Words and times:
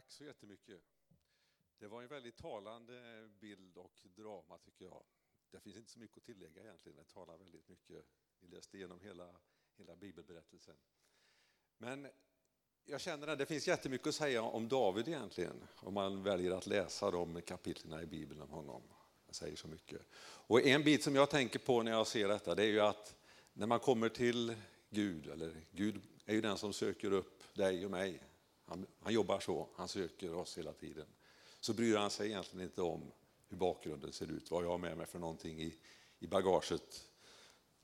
Tack 0.00 0.12
så 0.12 0.24
jättemycket. 0.24 0.80
Det 1.78 1.88
var 1.88 2.02
en 2.02 2.08
väldigt 2.08 2.36
talande 2.36 3.28
bild 3.40 3.76
och 3.76 4.00
drama 4.16 4.58
tycker 4.58 4.84
jag. 4.84 5.02
Det 5.50 5.60
finns 5.60 5.76
inte 5.76 5.90
så 5.90 5.98
mycket 5.98 6.16
att 6.16 6.24
tillägga 6.24 6.62
egentligen, 6.62 6.96
det 6.98 7.04
talar 7.04 7.36
väldigt 7.36 7.68
mycket. 7.68 8.04
Vi 8.40 8.48
läste 8.48 8.76
igenom 8.76 9.00
hela, 9.00 9.36
hela 9.76 9.96
bibelberättelsen. 9.96 10.76
Men 11.78 12.08
jag 12.84 13.00
känner 13.00 13.26
att 13.26 13.38
det 13.38 13.46
finns 13.46 13.68
jättemycket 13.68 14.06
att 14.06 14.14
säga 14.14 14.42
om 14.42 14.68
David 14.68 15.08
egentligen, 15.08 15.66
om 15.76 15.94
man 15.94 16.22
väljer 16.22 16.50
att 16.50 16.66
läsa 16.66 17.10
de 17.10 17.42
kapitlen 17.42 18.02
i 18.02 18.06
Bibeln 18.06 18.40
om 18.40 18.50
honom. 18.50 18.82
Jag 19.26 19.34
säger 19.34 19.56
så 19.56 19.68
mycket. 19.68 20.00
Och 20.22 20.62
en 20.62 20.84
bit 20.84 21.02
som 21.02 21.14
jag 21.14 21.30
tänker 21.30 21.58
på 21.58 21.82
när 21.82 21.92
jag 21.92 22.06
ser 22.06 22.28
detta, 22.28 22.54
det 22.54 22.62
är 22.62 22.70
ju 22.70 22.80
att 22.80 23.16
när 23.52 23.66
man 23.66 23.80
kommer 23.80 24.08
till 24.08 24.56
Gud, 24.90 25.26
eller 25.26 25.66
Gud 25.70 26.02
är 26.24 26.34
ju 26.34 26.40
den 26.40 26.58
som 26.58 26.72
söker 26.72 27.12
upp 27.12 27.54
dig 27.54 27.84
och 27.84 27.90
mig, 27.90 28.29
han, 28.70 28.86
han 29.00 29.12
jobbar 29.12 29.40
så, 29.40 29.68
han 29.74 29.88
söker 29.88 30.34
oss 30.34 30.58
hela 30.58 30.72
tiden. 30.72 31.06
Så 31.60 31.74
bryr 31.74 31.96
han 31.96 32.10
sig 32.10 32.26
egentligen 32.26 32.66
inte 32.66 32.82
om 32.82 33.12
hur 33.48 33.56
bakgrunden 33.56 34.12
ser 34.12 34.30
ut, 34.30 34.50
vad 34.50 34.64
jag 34.64 34.68
har 34.68 34.78
med 34.78 34.96
mig 34.96 35.06
för 35.06 35.18
någonting 35.18 35.60
i, 35.60 35.74
i 36.18 36.26
bagaget. 36.26 37.08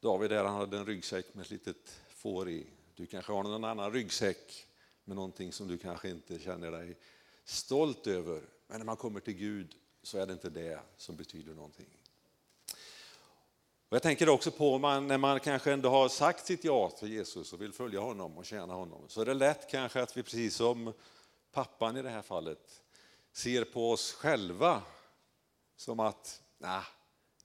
David 0.01 0.31
där, 0.31 0.45
han 0.45 0.55
hade 0.55 0.79
en 0.79 0.87
ryggsäck 0.87 1.35
med 1.35 1.45
ett 1.45 1.51
litet 1.51 2.01
får 2.09 2.49
i. 2.49 2.67
Du 2.95 3.07
kanske 3.07 3.33
har 3.33 3.43
någon 3.43 3.65
annan 3.65 3.93
ryggsäck 3.93 4.67
med 5.05 5.17
någonting 5.17 5.53
som 5.53 5.69
du 5.69 5.79
kanske 5.79 6.11
inte 6.11 6.39
känner 6.39 6.71
dig 6.71 6.97
stolt 7.45 8.07
över. 8.07 8.43
Men 8.67 8.79
när 8.79 8.87
man 8.87 8.97
kommer 8.97 9.21
till 9.21 9.35
Gud 9.35 9.77
så 10.03 10.19
är 10.19 10.27
det 10.27 10.33
inte 10.33 10.51
det 10.51 10.81
som 10.97 11.17
betyder 11.17 11.55
någonting. 11.55 12.06
Och 13.89 13.95
jag 13.95 14.03
tänker 14.03 14.29
också 14.29 14.51
på 14.51 14.79
man, 14.79 15.07
när 15.07 15.19
man 15.19 15.41
kanske 15.41 15.73
ändå 15.73 15.89
har 15.89 16.09
sagt 16.09 16.47
sitt 16.47 16.65
ja 16.65 16.91
till 16.91 17.13
Jesus 17.13 17.53
och 17.53 17.61
vill 17.61 17.73
följa 17.73 18.01
honom 18.01 18.39
och 18.39 18.45
tjäna 18.45 18.75
honom, 18.75 19.09
så 19.09 19.21
är 19.21 19.25
det 19.25 19.35
lätt 19.35 19.71
kanske 19.71 20.03
att 20.03 20.17
vi 20.17 20.23
precis 20.23 20.57
som 20.57 20.93
pappan 21.53 21.97
i 21.97 22.03
det 22.03 22.11
här 22.11 22.23
fallet 22.23 22.83
ser 23.33 23.65
på 23.65 23.91
oss 23.91 24.13
själva 24.13 24.83
som 25.77 26.01
att, 26.01 26.43
nah, 26.59 26.85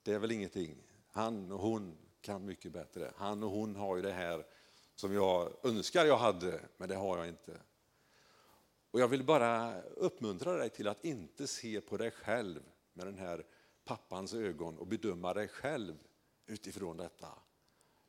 det 0.03 0.13
är 0.13 0.19
väl 0.19 0.31
ingenting. 0.31 0.77
Han 1.11 1.51
och 1.51 1.59
hon 1.59 1.97
kan 2.21 2.45
mycket 2.45 2.71
bättre. 2.71 3.11
Han 3.15 3.43
och 3.43 3.49
hon 3.49 3.75
har 3.75 3.95
ju 3.95 4.01
det 4.01 4.11
här 4.11 4.45
som 4.95 5.13
jag 5.13 5.51
önskar 5.63 6.05
jag 6.05 6.17
hade, 6.17 6.61
men 6.77 6.89
det 6.89 6.95
har 6.95 7.17
jag 7.17 7.27
inte. 7.27 7.57
Och 8.91 8.99
jag 8.99 9.07
vill 9.07 9.23
bara 9.23 9.81
uppmuntra 9.81 10.57
dig 10.57 10.69
till 10.69 10.87
att 10.87 11.05
inte 11.05 11.47
se 11.47 11.81
på 11.81 11.97
dig 11.97 12.11
själv 12.11 12.61
med 12.93 13.07
den 13.07 13.17
här 13.17 13.45
pappans 13.85 14.33
ögon 14.33 14.77
och 14.77 14.87
bedöma 14.87 15.33
dig 15.33 15.47
själv 15.47 15.95
utifrån 16.45 16.97
detta. 16.97 17.27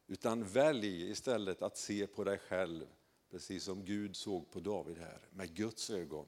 Utan 0.07 0.45
välj 0.45 1.11
istället 1.11 1.63
att 1.63 1.77
se 1.77 2.07
på 2.07 2.25
dig 2.25 2.39
själv, 2.39 2.87
precis 3.31 3.65
som 3.65 3.85
Gud 3.85 4.17
såg 4.17 4.51
på 4.51 4.61
David 4.61 4.99
här, 4.99 5.21
med 5.31 5.55
Guds 5.55 5.91
ögon. 5.91 6.27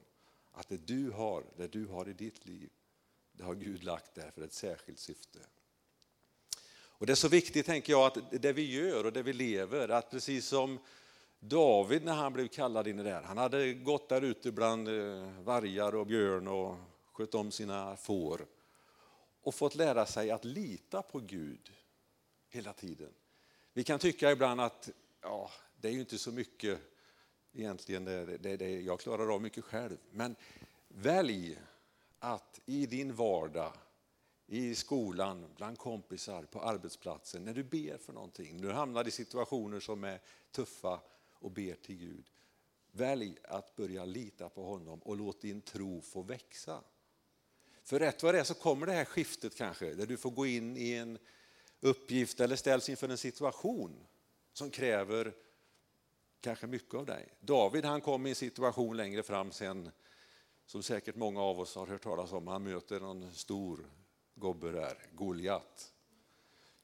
Att 0.52 0.68
det 0.68 0.76
du 0.76 1.10
har, 1.10 1.44
det 1.56 1.72
du 1.72 1.86
har 1.86 2.08
i 2.08 2.12
ditt 2.12 2.46
liv, 2.46 2.70
det 3.32 3.44
har 3.44 3.54
Gud 3.54 3.84
lagt 3.84 4.14
där 4.14 4.30
för 4.30 4.42
ett 4.42 4.52
särskilt 4.52 4.98
syfte. 4.98 5.38
Och 6.96 7.06
Det 7.06 7.12
är 7.12 7.16
så 7.16 7.28
viktigt, 7.28 7.66
tänker 7.66 7.92
jag, 7.92 8.06
att 8.06 8.42
det 8.42 8.52
vi 8.52 8.72
gör 8.72 9.06
och 9.06 9.12
det 9.12 9.22
vi 9.22 9.32
lever, 9.32 9.88
att 9.88 10.10
precis 10.10 10.46
som 10.46 10.78
David 11.38 12.04
när 12.04 12.14
han 12.14 12.32
blev 12.32 12.48
kallad 12.48 12.88
in 12.88 12.98
i 12.98 13.02
det 13.02 13.10
här, 13.10 13.22
han 13.22 13.38
hade 13.38 13.74
gått 13.74 14.08
där 14.08 14.22
ute 14.22 14.52
bland 14.52 14.88
eh, 14.88 15.42
vargar 15.42 15.94
och 15.94 16.06
björn 16.06 16.48
och 16.48 16.76
skött 17.12 17.34
om 17.34 17.50
sina 17.50 17.96
får 17.96 18.46
och 19.42 19.54
fått 19.54 19.74
lära 19.74 20.06
sig 20.06 20.30
att 20.30 20.44
lita 20.44 21.02
på 21.02 21.18
Gud 21.18 21.72
hela 22.54 22.72
tiden. 22.72 23.12
Vi 23.72 23.84
kan 23.84 23.98
tycka 23.98 24.32
ibland 24.32 24.60
att 24.60 24.90
ja, 25.20 25.50
det 25.80 25.88
är 25.88 25.92
ju 25.92 26.00
inte 26.00 26.18
så 26.18 26.32
mycket 26.32 26.80
egentligen, 27.52 28.04
det, 28.04 28.38
det, 28.38 28.56
det, 28.56 28.80
jag 28.80 29.00
klarar 29.00 29.34
av 29.34 29.42
mycket 29.42 29.64
själv. 29.64 29.96
Men 30.10 30.36
välj 30.88 31.58
att 32.18 32.60
i 32.66 32.86
din 32.86 33.14
vardag, 33.14 33.72
i 34.46 34.74
skolan, 34.74 35.46
bland 35.56 35.78
kompisar, 35.78 36.42
på 36.42 36.60
arbetsplatsen, 36.60 37.44
när 37.44 37.54
du 37.54 37.64
ber 37.64 37.98
för 37.98 38.12
någonting, 38.12 38.56
när 38.56 38.68
du 38.68 38.72
hamnar 38.72 39.08
i 39.08 39.10
situationer 39.10 39.80
som 39.80 40.04
är 40.04 40.20
tuffa 40.50 41.00
och 41.32 41.50
ber 41.50 41.74
till 41.74 41.96
Gud. 41.96 42.30
Välj 42.92 43.38
att 43.42 43.76
börja 43.76 44.04
lita 44.04 44.48
på 44.48 44.64
honom 44.64 44.98
och 44.98 45.16
låt 45.16 45.40
din 45.40 45.60
tro 45.60 46.00
få 46.00 46.22
växa. 46.22 46.80
För 47.82 47.98
rätt 47.98 48.22
vad 48.22 48.34
det 48.34 48.40
är 48.40 48.44
så 48.44 48.54
kommer 48.54 48.86
det 48.86 48.92
här 48.92 49.04
skiftet 49.04 49.56
kanske, 49.56 49.94
där 49.94 50.06
du 50.06 50.16
får 50.16 50.30
gå 50.30 50.46
in 50.46 50.76
i 50.76 50.92
en 50.92 51.18
uppgift 51.84 52.40
eller 52.40 52.56
ställs 52.56 52.88
inför 52.88 53.08
en 53.08 53.18
situation 53.18 54.06
som 54.52 54.70
kräver 54.70 55.32
kanske 56.40 56.66
mycket 56.66 56.94
av 56.94 57.06
dig. 57.06 57.28
David 57.40 57.84
han 57.84 58.00
kom 58.00 58.26
i 58.26 58.30
en 58.30 58.36
situation 58.36 58.96
längre 58.96 59.22
fram 59.22 59.52
sen 59.52 59.90
som 60.66 60.82
säkert 60.82 61.16
många 61.16 61.42
av 61.42 61.60
oss 61.60 61.74
har 61.74 61.86
hört 61.86 62.02
talas 62.02 62.32
om. 62.32 62.46
Han 62.46 62.62
möter 62.62 63.00
någon 63.00 63.32
stor 63.32 63.90
gobbe 64.34 64.70
där, 64.70 64.98
Goliat. 65.12 65.92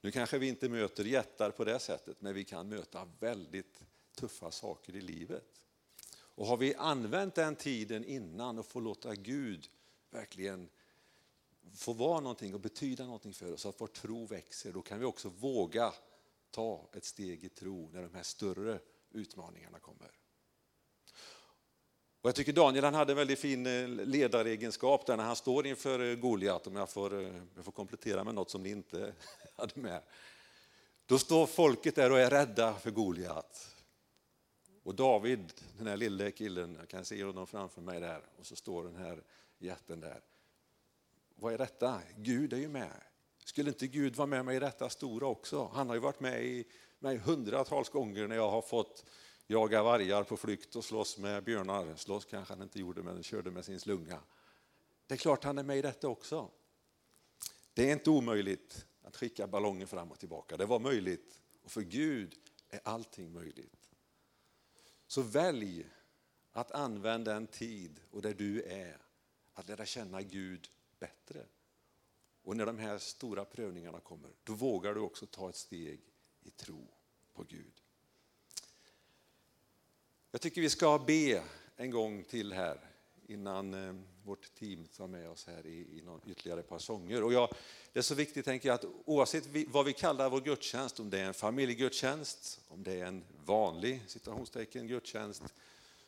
Nu 0.00 0.10
kanske 0.10 0.38
vi 0.38 0.48
inte 0.48 0.68
möter 0.68 1.04
jättar 1.04 1.50
på 1.50 1.64
det 1.64 1.78
sättet, 1.78 2.20
men 2.20 2.34
vi 2.34 2.44
kan 2.44 2.68
möta 2.68 3.08
väldigt 3.20 3.80
tuffa 4.14 4.50
saker 4.50 4.96
i 4.96 5.00
livet. 5.00 5.62
Och 6.12 6.46
har 6.46 6.56
vi 6.56 6.74
använt 6.74 7.34
den 7.34 7.56
tiden 7.56 8.04
innan 8.04 8.58
och 8.58 8.66
får 8.66 8.80
låta 8.80 9.14
Gud 9.14 9.68
verkligen 10.10 10.68
få 11.74 11.92
vara 11.92 12.20
någonting 12.20 12.54
och 12.54 12.60
betyda 12.60 13.04
någonting 13.04 13.34
för 13.34 13.52
oss, 13.52 13.66
att 13.66 13.80
vår 13.80 13.86
tro 13.86 14.26
växer, 14.26 14.72
då 14.72 14.82
kan 14.82 14.98
vi 14.98 15.04
också 15.04 15.28
våga 15.28 15.92
ta 16.50 16.88
ett 16.92 17.04
steg 17.04 17.44
i 17.44 17.48
tro 17.48 17.90
när 17.92 18.02
de 18.02 18.14
här 18.14 18.22
större 18.22 18.80
utmaningarna 19.10 19.78
kommer. 19.78 20.10
Och 22.22 22.28
jag 22.28 22.34
tycker 22.34 22.52
Daniel 22.52 22.84
han 22.84 22.94
hade 22.94 23.12
en 23.12 23.16
väldigt 23.16 23.38
fin 23.38 23.66
eh, 23.66 23.88
ledaregenskap 23.88 25.06
där 25.06 25.16
när 25.16 25.24
han 25.24 25.36
står 25.36 25.66
inför 25.66 26.10
eh, 26.10 26.16
Goliat, 26.16 26.66
om 26.66 26.76
jag 26.76 26.90
får, 26.90 27.20
eh, 27.20 27.42
jag 27.54 27.64
får 27.64 27.72
komplettera 27.72 28.24
med 28.24 28.34
något 28.34 28.50
som 28.50 28.62
ni 28.62 28.70
inte 28.70 29.12
hade 29.56 29.80
med. 29.80 30.02
Då 31.06 31.18
står 31.18 31.46
folket 31.46 31.94
där 31.94 32.12
och 32.12 32.20
är 32.20 32.30
rädda 32.30 32.74
för 32.74 32.90
Goliat. 32.90 33.76
Och 34.82 34.94
David, 34.94 35.52
den 35.78 35.86
här 35.86 35.96
lille 35.96 36.30
killen, 36.30 36.76
jag 36.80 36.88
kan 36.88 37.04
se 37.04 37.24
honom 37.24 37.46
framför 37.46 37.80
mig 37.80 38.00
där, 38.00 38.22
och 38.38 38.46
så 38.46 38.56
står 38.56 38.84
den 38.84 38.96
här 38.96 39.22
jätten 39.58 40.00
där. 40.00 40.20
Vad 41.40 41.54
är 41.54 41.58
detta? 41.58 42.02
Gud 42.16 42.52
är 42.52 42.56
ju 42.56 42.68
med. 42.68 43.02
Skulle 43.44 43.70
inte 43.70 43.86
Gud 43.86 44.16
vara 44.16 44.26
med 44.26 44.44
mig 44.44 44.56
i 44.56 44.60
detta 44.60 44.90
stora 44.90 45.26
också? 45.26 45.70
Han 45.74 45.88
har 45.88 45.94
ju 45.94 46.00
varit 46.00 46.20
med 46.20 46.44
i 46.44 46.66
mig 46.98 47.16
hundratals 47.16 47.88
gånger 47.88 48.28
när 48.28 48.36
jag 48.36 48.50
har 48.50 48.62
fått 48.62 49.04
jaga 49.46 49.82
vargar 49.82 50.22
på 50.22 50.36
flykt 50.36 50.76
och 50.76 50.84
slåss 50.84 51.18
med 51.18 51.44
björnar. 51.44 51.96
Slåss 51.96 52.24
kanske 52.24 52.54
han 52.54 52.62
inte 52.62 52.80
gjorde, 52.80 53.02
men 53.02 53.22
körde 53.22 53.50
med 53.50 53.64
sin 53.64 53.80
slunga. 53.80 54.20
Det 55.06 55.14
är 55.14 55.18
klart 55.18 55.44
han 55.44 55.58
är 55.58 55.62
med 55.62 55.78
i 55.78 55.82
detta 55.82 56.08
också. 56.08 56.50
Det 57.74 57.88
är 57.88 57.92
inte 57.92 58.10
omöjligt 58.10 58.86
att 59.02 59.16
skicka 59.16 59.46
ballonger 59.46 59.86
fram 59.86 60.10
och 60.10 60.18
tillbaka. 60.18 60.56
Det 60.56 60.66
var 60.66 60.78
möjligt. 60.78 61.40
Och 61.62 61.70
för 61.70 61.82
Gud 61.82 62.34
är 62.68 62.80
allting 62.84 63.32
möjligt. 63.32 63.90
Så 65.06 65.22
välj 65.22 65.86
att 66.52 66.70
använda 66.70 67.34
en 67.34 67.46
tid 67.46 68.00
och 68.10 68.22
där 68.22 68.34
du 68.34 68.62
är, 68.62 68.98
att 69.54 69.68
lära 69.68 69.86
känna 69.86 70.22
Gud 70.22 70.70
bättre. 71.00 71.46
Och 72.42 72.56
när 72.56 72.66
de 72.66 72.78
här 72.78 72.98
stora 72.98 73.44
prövningarna 73.44 74.00
kommer, 74.00 74.30
då 74.44 74.54
vågar 74.54 74.94
du 74.94 75.00
också 75.00 75.26
ta 75.26 75.48
ett 75.48 75.56
steg 75.56 76.00
i 76.42 76.50
tro 76.50 76.88
på 77.32 77.42
Gud. 77.42 77.72
Jag 80.30 80.40
tycker 80.40 80.60
vi 80.60 80.70
ska 80.70 80.98
be 80.98 81.42
en 81.76 81.90
gång 81.90 82.24
till 82.24 82.52
här 82.52 82.90
innan 83.26 83.74
eh, 83.74 83.94
vårt 84.24 84.54
team 84.54 84.86
tar 84.86 85.06
med 85.06 85.30
oss 85.30 85.46
här 85.46 85.66
i, 85.66 85.98
i 85.98 86.02
någon, 86.04 86.20
ytterligare 86.26 86.60
ett 86.60 86.68
par 86.68 86.78
sånger. 86.78 87.22
Och 87.22 87.32
jag, 87.32 87.48
det 87.92 87.98
är 87.98 88.02
så 88.02 88.14
viktigt 88.14 88.44
tänker 88.44 88.68
jag 88.68 88.74
att 88.74 88.84
oavsett 89.04 89.46
vi, 89.46 89.66
vad 89.68 89.84
vi 89.84 89.92
kallar 89.92 90.30
vår 90.30 90.40
gudstjänst, 90.40 91.00
om 91.00 91.10
det 91.10 91.18
är 91.18 91.24
en 91.24 91.34
familjegudstjänst, 91.34 92.60
om 92.68 92.82
det 92.82 93.00
är 93.00 93.06
en 93.06 93.24
vanlig 93.44 94.02
citationstecken 94.06 94.86
gudstjänst, 94.86 95.42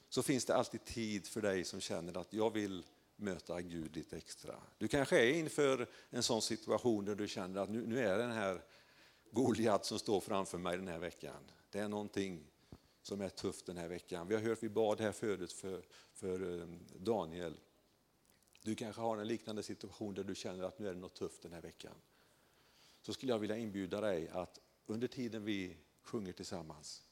så 0.09 0.23
finns 0.23 0.45
det 0.45 0.55
alltid 0.55 0.85
tid 0.85 1.27
för 1.27 1.41
dig 1.41 1.65
som 1.65 1.81
känner 1.81 2.21
att 2.21 2.33
jag 2.33 2.51
vill 2.51 2.85
möta 3.23 3.61
Gud 3.61 3.97
lite 3.97 4.17
extra. 4.17 4.55
Du 4.79 4.89
kanske 4.89 5.21
är 5.21 5.33
inför 5.33 5.87
en 6.11 6.23
sån 6.23 6.43
situation 6.43 7.05
där 7.05 7.15
du 7.15 7.29
känner 7.29 7.61
att 7.61 7.71
nu, 7.71 7.87
nu 7.87 7.99
är 7.99 8.19
den 8.19 8.31
här 8.31 8.63
Goliat 9.31 9.87
som 9.87 9.99
står 9.99 10.21
framför 10.21 10.59
mig 10.59 10.77
den 10.77 10.89
här 10.89 10.99
veckan. 10.99 11.51
Det 11.71 11.79
är 11.79 11.89
någonting 11.89 12.47
som 13.03 13.21
är 13.21 13.29
tufft 13.29 13.67
den 13.67 13.77
här 13.77 13.89
veckan. 13.89 14.29
Vi 14.29 14.35
har 14.35 14.43
hört, 14.43 14.63
vi 14.63 14.69
bad 14.69 15.01
här 15.01 15.13
förut 15.13 15.53
för, 15.53 15.85
för 16.13 16.43
um, 16.43 16.87
Daniel. 16.97 17.55
Du 18.63 18.75
kanske 18.75 19.01
har 19.01 19.17
en 19.17 19.29
liknande 19.29 19.63
situation 19.63 20.15
där 20.15 20.25
du 20.25 20.35
känner 20.35 20.65
att 20.65 20.79
nu 20.79 20.89
är 20.89 20.95
det 20.95 21.01
något 21.01 21.15
tufft 21.15 21.43
den 21.43 21.53
här 21.53 21.61
veckan. 21.61 21.95
Så 23.03 23.13
skulle 23.13 23.33
jag 23.33 23.39
vilja 23.39 23.57
inbjuda 23.57 24.01
dig 24.01 24.29
att 24.29 24.61
under 24.87 25.09
tiden 25.09 25.45
vi 25.45 25.77
sjunger 26.03 26.33
tillsammans 26.33 27.03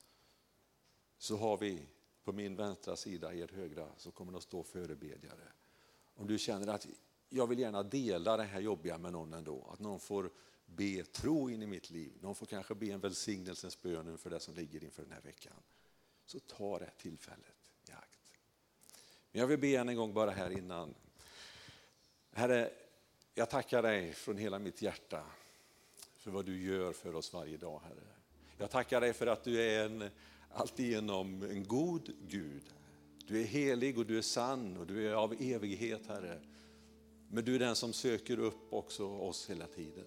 så 1.19 1.37
har 1.37 1.56
vi 1.56 1.87
på 2.25 2.33
min 2.33 2.56
vänstra 2.56 2.97
sida, 2.97 3.35
er 3.35 3.51
högra, 3.55 3.89
så 3.97 4.11
kommer 4.11 4.33
det 4.33 4.39
att 4.39 4.45
stå 4.45 4.63
förebedjare. 4.63 5.53
Om 6.20 6.26
du 6.26 6.38
känner 6.38 6.67
att 6.67 6.87
jag 7.28 7.46
vill 7.46 7.58
gärna 7.58 7.82
dela 7.82 8.37
det 8.37 8.43
här 8.43 8.61
jobbiga 8.61 8.99
med 8.99 9.12
någon 9.12 9.32
ändå, 9.32 9.70
att 9.72 9.81
någon 9.81 10.00
får 10.00 10.31
be 10.67 11.05
tro 11.05 11.50
in 11.50 11.62
i 11.62 11.67
mitt 11.67 11.90
liv, 11.90 12.12
någon 12.20 12.34
får 12.34 12.46
kanske 12.46 12.75
be 12.75 12.87
en 12.87 13.00
välsignelsens 13.00 13.82
bön 13.82 14.19
för 14.19 14.31
det 14.31 14.40
som 14.40 14.55
ligger 14.55 14.84
inför 14.84 15.02
den 15.02 15.12
här 15.12 15.20
veckan. 15.20 15.52
Så 16.25 16.38
ta 16.38 16.78
det 16.78 16.90
tillfället 16.99 17.56
i 17.88 17.93
akt. 17.93 18.32
Men 19.32 19.40
jag 19.40 19.46
vill 19.46 19.58
be 19.58 19.76
än 19.76 19.88
en 19.88 19.96
gång 19.96 20.14
bara 20.14 20.31
här 20.31 20.50
innan. 20.50 20.94
Herre, 22.32 22.70
jag 23.34 23.50
tackar 23.50 23.82
dig 23.82 24.12
från 24.12 24.37
hela 24.37 24.58
mitt 24.58 24.82
hjärta 24.82 25.25
för 26.12 26.31
vad 26.31 26.46
du 26.46 26.62
gör 26.62 26.93
för 26.93 27.14
oss 27.14 27.32
varje 27.32 27.56
dag, 27.56 27.81
Herre. 27.84 28.06
Jag 28.58 28.70
tackar 28.70 29.00
dig 29.00 29.12
för 29.12 29.26
att 29.26 29.44
du 29.44 29.62
är 29.62 29.87
en 29.87 30.11
alltigenom 30.50 31.43
en 31.43 31.64
god 31.64 32.12
Gud. 32.28 32.62
Du 33.26 33.40
är 33.40 33.44
helig 33.44 33.99
och 33.99 34.06
du 34.06 34.19
är 34.19 34.22
sann 34.22 34.76
och 34.76 34.87
du 34.87 35.08
är 35.08 35.12
av 35.12 35.34
evighet, 35.40 36.00
Herre. 36.08 36.38
Men 37.28 37.44
du 37.44 37.55
är 37.55 37.58
den 37.58 37.76
som 37.76 37.93
söker 37.93 38.38
upp 38.38 38.72
också 38.72 39.06
oss 39.06 39.50
hela 39.50 39.67
tiden. 39.67 40.05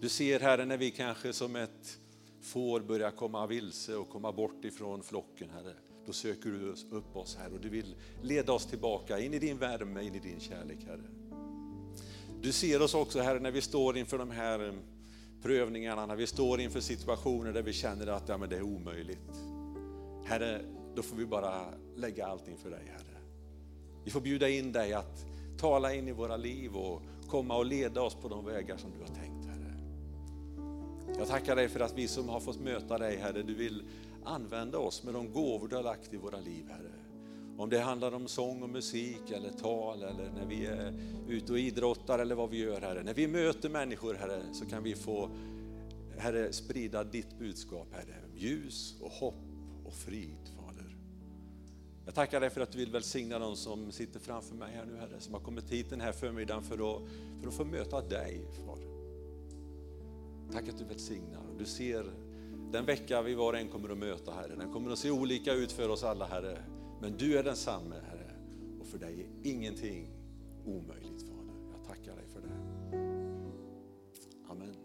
Du 0.00 0.08
ser, 0.08 0.40
Herre, 0.40 0.64
när 0.64 0.76
vi 0.76 0.90
kanske 0.90 1.32
som 1.32 1.56
ett 1.56 1.98
får 2.40 2.80
börjar 2.80 3.10
komma 3.10 3.46
vilse 3.46 3.96
och 3.96 4.08
komma 4.08 4.32
bort 4.32 4.64
ifrån 4.64 5.02
flocken, 5.02 5.50
Herre. 5.50 5.74
Då 6.06 6.12
söker 6.12 6.50
du 6.50 6.74
upp 6.96 7.16
oss, 7.16 7.36
Herre, 7.36 7.52
och 7.54 7.60
du 7.60 7.68
vill 7.68 7.94
leda 8.22 8.52
oss 8.52 8.66
tillbaka 8.66 9.18
in 9.18 9.34
i 9.34 9.38
din 9.38 9.58
värme, 9.58 10.02
in 10.02 10.14
i 10.14 10.18
din 10.18 10.40
kärlek, 10.40 10.78
Herre. 10.86 11.04
Du 12.42 12.52
ser 12.52 12.82
oss 12.82 12.94
också, 12.94 13.20
Herre, 13.20 13.40
när 13.40 13.50
vi 13.50 13.60
står 13.60 13.96
inför 13.96 14.18
de 14.18 14.30
här 14.30 14.68
eh, 14.68 14.74
prövningarna, 15.42 16.06
när 16.06 16.16
vi 16.16 16.26
står 16.26 16.60
inför 16.60 16.80
situationer 16.80 17.52
där 17.52 17.62
vi 17.62 17.72
känner 17.72 18.06
att 18.06 18.28
ja, 18.28 18.38
men 18.38 18.48
det 18.48 18.56
är 18.56 18.62
omöjligt. 18.62 19.30
Herre, 20.24 20.60
då 20.96 21.02
får 21.02 21.16
vi 21.16 21.26
bara 21.26 21.64
lägga 21.96 22.26
allting 22.26 22.56
för 22.56 22.70
dig, 22.70 22.82
Herre. 22.86 23.18
Vi 24.04 24.10
får 24.10 24.20
bjuda 24.20 24.48
in 24.48 24.72
dig 24.72 24.92
att 24.92 25.26
tala 25.58 25.94
in 25.94 26.08
i 26.08 26.12
våra 26.12 26.36
liv 26.36 26.76
och 26.76 27.02
komma 27.28 27.56
och 27.56 27.66
leda 27.66 28.02
oss 28.02 28.14
på 28.14 28.28
de 28.28 28.44
vägar 28.44 28.76
som 28.76 28.90
du 28.90 28.98
har 28.98 29.06
tänkt, 29.06 29.46
Herre. 29.46 29.74
Jag 31.18 31.28
tackar 31.28 31.56
dig 31.56 31.68
för 31.68 31.80
att 31.80 31.98
vi 31.98 32.08
som 32.08 32.28
har 32.28 32.40
fått 32.40 32.60
möta 32.60 32.98
dig, 32.98 33.16
Herre, 33.16 33.42
du 33.42 33.54
vill 33.54 33.82
använda 34.24 34.78
oss 34.78 35.02
med 35.02 35.14
de 35.14 35.32
gåvor 35.32 35.68
du 35.68 35.76
har 35.76 35.82
lagt 35.82 36.14
i 36.14 36.16
våra 36.16 36.40
liv, 36.40 36.64
Herre. 36.68 36.92
Om 37.58 37.70
det 37.70 37.80
handlar 37.80 38.14
om 38.14 38.28
sång 38.28 38.62
och 38.62 38.68
musik 38.68 39.30
eller 39.30 39.50
tal 39.50 40.02
eller 40.02 40.30
när 40.30 40.46
vi 40.46 40.66
är 40.66 41.00
ute 41.28 41.52
och 41.52 41.58
idrottar 41.58 42.18
eller 42.18 42.34
vad 42.34 42.50
vi 42.50 42.58
gör 42.58 42.80
Herre. 42.80 43.02
När 43.02 43.14
vi 43.14 43.28
möter 43.28 43.68
människor 43.68 44.14
Herre 44.14 44.42
så 44.52 44.66
kan 44.66 44.82
vi 44.82 44.94
få 44.94 45.30
Herre 46.18 46.52
sprida 46.52 47.04
ditt 47.04 47.38
budskap 47.38 47.88
Herre. 47.92 48.14
Ljus 48.36 48.96
och 49.00 49.10
hopp 49.10 49.44
och 49.84 49.94
frid 49.94 50.53
jag 52.04 52.14
tackar 52.14 52.40
dig 52.40 52.50
för 52.50 52.60
att 52.60 52.72
du 52.72 52.78
vill 52.78 52.90
välsigna 52.90 53.38
de 53.38 53.56
som 53.56 53.92
sitter 53.92 54.20
framför 54.20 54.54
mig 54.54 54.72
här 54.74 54.84
nu 54.84 54.96
Herre. 54.96 55.20
Som 55.20 55.34
har 55.34 55.40
kommit 55.40 55.70
hit 55.70 55.90
den 55.90 56.00
här 56.00 56.12
förmiddagen 56.12 56.62
för 56.62 56.74
att, 56.74 57.02
för 57.40 57.48
att 57.48 57.54
få 57.54 57.64
möta 57.64 58.00
dig 58.00 58.46
Fader. 58.66 58.88
Tack 60.52 60.68
att 60.68 60.78
du 60.78 60.84
välsignar. 60.84 61.42
Du 61.58 61.64
ser 61.64 62.06
den 62.72 62.84
vecka 62.84 63.22
vi 63.22 63.34
var 63.34 63.52
och 63.52 63.58
en 63.58 63.68
kommer 63.68 63.88
att 63.88 63.98
möta 63.98 64.32
Herre. 64.32 64.56
Den 64.56 64.72
kommer 64.72 64.90
att 64.90 64.98
se 64.98 65.10
olika 65.10 65.52
ut 65.52 65.72
för 65.72 65.88
oss 65.88 66.04
alla 66.04 66.26
Herre. 66.26 66.58
Men 67.00 67.16
du 67.16 67.38
är 67.38 67.44
densamme 67.44 67.94
Herre 67.94 68.30
och 68.80 68.86
för 68.86 68.98
dig 68.98 69.20
är 69.20 69.50
ingenting 69.50 70.10
omöjligt 70.64 71.22
Fader. 71.22 71.54
Jag 71.72 71.88
tackar 71.88 72.16
dig 72.16 72.26
för 72.32 72.40
det. 72.40 72.54
Amen. 74.50 74.83